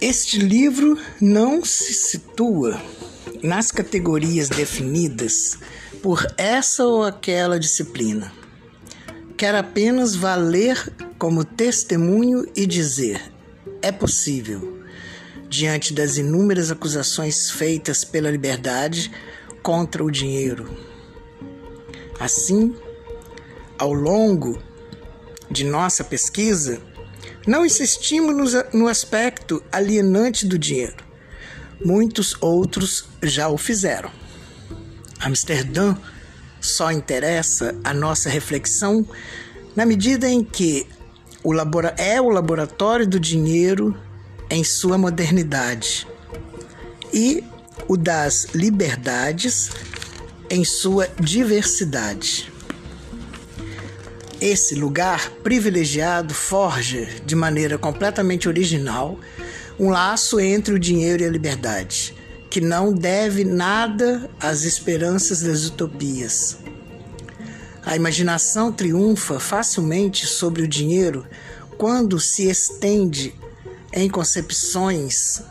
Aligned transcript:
Este 0.00 0.38
livro 0.38 0.98
não 1.20 1.64
se 1.64 1.92
situa 1.92 2.80
nas 3.42 3.70
categorias 3.70 4.48
definidas 4.48 5.58
por 6.02 6.26
essa 6.36 6.84
ou 6.84 7.04
aquela 7.04 7.58
disciplina. 7.58 8.32
Quer 9.36 9.54
apenas 9.54 10.14
valer 10.14 10.92
como 11.18 11.44
testemunho 11.44 12.46
e 12.56 12.66
dizer: 12.66 13.32
é 13.82 13.92
possível, 13.92 14.82
diante 15.48 15.92
das 15.92 16.16
inúmeras 16.16 16.70
acusações 16.70 17.50
feitas 17.50 18.04
pela 18.04 18.30
liberdade 18.30 19.10
contra 19.62 20.04
o 20.04 20.10
dinheiro. 20.10 20.70
Assim, 22.18 22.74
ao 23.78 23.92
longo 23.92 24.62
de 25.50 25.64
nossa 25.64 26.04
pesquisa, 26.04 26.80
não 27.46 27.64
insistimos 27.64 28.52
no 28.72 28.88
aspecto 28.88 29.62
alienante 29.72 30.46
do 30.46 30.58
dinheiro. 30.58 30.96
Muitos 31.84 32.36
outros 32.40 33.06
já 33.22 33.48
o 33.48 33.56
fizeram. 33.56 34.10
Amsterdã 35.20 35.96
só 36.60 36.90
interessa 36.90 37.74
a 37.82 37.94
nossa 37.94 38.28
reflexão 38.28 39.06
na 39.74 39.86
medida 39.86 40.28
em 40.28 40.44
que 40.44 40.86
o 41.42 41.54
é 41.96 42.20
o 42.20 42.28
laboratório 42.28 43.06
do 43.06 43.18
dinheiro 43.18 43.96
em 44.50 44.62
sua 44.62 44.98
modernidade 44.98 46.06
e 47.12 47.42
o 47.88 47.96
das 47.96 48.48
liberdades 48.54 49.70
em 50.50 50.64
sua 50.64 51.08
diversidade. 51.18 52.49
Esse 54.40 54.74
lugar 54.74 55.30
privilegiado 55.42 56.32
forja, 56.32 57.06
de 57.26 57.36
maneira 57.36 57.76
completamente 57.76 58.48
original, 58.48 59.18
um 59.78 59.90
laço 59.90 60.40
entre 60.40 60.72
o 60.72 60.78
dinheiro 60.78 61.22
e 61.22 61.26
a 61.26 61.30
liberdade, 61.30 62.14
que 62.48 62.58
não 62.58 62.90
deve 62.90 63.44
nada 63.44 64.30
às 64.40 64.62
esperanças 64.62 65.42
das 65.42 65.66
utopias. 65.66 66.56
A 67.84 67.94
imaginação 67.94 68.72
triunfa 68.72 69.38
facilmente 69.38 70.26
sobre 70.26 70.62
o 70.62 70.68
dinheiro 70.68 71.26
quando 71.76 72.18
se 72.18 72.48
estende 72.48 73.34
em 73.92 74.08
concepções 74.08 75.42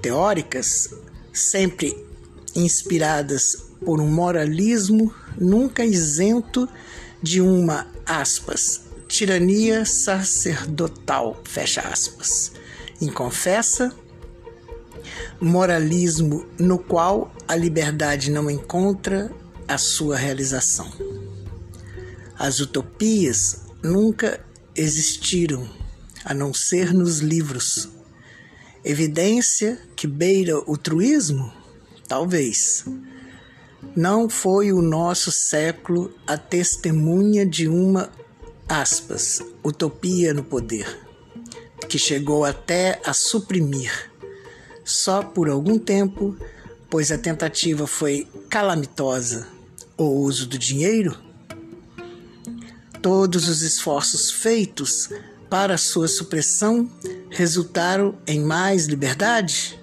teóricas, 0.00 0.90
sempre 1.32 2.11
inspiradas 2.54 3.56
por 3.84 4.00
um 4.00 4.08
moralismo 4.08 5.12
nunca 5.38 5.84
isento 5.84 6.68
de 7.22 7.40
uma, 7.40 7.86
aspas, 8.06 8.82
tirania 9.08 9.84
sacerdotal, 9.84 11.40
fecha 11.44 11.80
aspas, 11.82 12.52
inconfessa, 13.00 13.92
moralismo 15.40 16.46
no 16.58 16.78
qual 16.78 17.34
a 17.46 17.54
liberdade 17.56 18.30
não 18.30 18.50
encontra 18.50 19.30
a 19.66 19.76
sua 19.76 20.16
realização. 20.16 20.90
As 22.38 22.60
utopias 22.60 23.62
nunca 23.82 24.44
existiram, 24.74 25.68
a 26.24 26.32
não 26.32 26.54
ser 26.54 26.92
nos 26.94 27.18
livros. 27.18 27.88
Evidência 28.84 29.78
que 29.94 30.06
beira 30.06 30.58
o 30.66 30.76
truísmo? 30.76 31.61
Talvez. 32.12 32.84
Não 33.96 34.28
foi 34.28 34.70
o 34.70 34.82
nosso 34.82 35.32
século 35.32 36.12
a 36.26 36.36
testemunha 36.36 37.46
de 37.46 37.66
uma, 37.66 38.12
aspas, 38.68 39.40
utopia 39.64 40.34
no 40.34 40.44
poder, 40.44 40.86
que 41.88 41.98
chegou 41.98 42.44
até 42.44 43.00
a 43.02 43.14
suprimir, 43.14 44.12
só 44.84 45.22
por 45.22 45.48
algum 45.48 45.78
tempo, 45.78 46.36
pois 46.90 47.10
a 47.10 47.16
tentativa 47.16 47.86
foi 47.86 48.28
calamitosa, 48.50 49.48
o 49.96 50.04
uso 50.04 50.46
do 50.46 50.58
dinheiro? 50.58 51.16
Todos 53.00 53.48
os 53.48 53.62
esforços 53.62 54.30
feitos 54.30 55.08
para 55.48 55.78
sua 55.78 56.08
supressão 56.08 56.92
resultaram 57.30 58.18
em 58.26 58.38
mais 58.38 58.84
liberdade? 58.84 59.81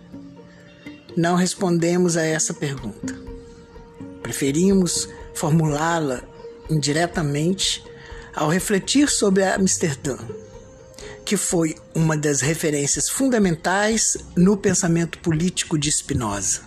Não 1.20 1.36
respondemos 1.36 2.16
a 2.16 2.24
essa 2.24 2.54
pergunta. 2.54 3.14
Preferimos 4.24 5.10
formulá-la 5.34 6.24
indiretamente 6.70 7.84
ao 8.34 8.48
refletir 8.48 9.10
sobre 9.10 9.44
Amsterdã, 9.44 10.18
que 11.26 11.36
foi 11.36 11.76
uma 11.94 12.16
das 12.16 12.40
referências 12.40 13.10
fundamentais 13.10 14.16
no 14.34 14.56
pensamento 14.56 15.20
político 15.20 15.78
de 15.78 15.92
Spinoza. 15.92 16.62